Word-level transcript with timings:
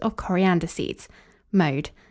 of 0.01 0.15
coriander 0.15 0.65
seeds. 0.65 1.07
Mode. 1.51 1.91